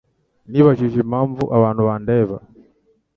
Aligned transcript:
Nibajije 0.49 0.97
impamvu 1.05 1.43
abantu 1.57 1.81
bandeba. 1.87 2.37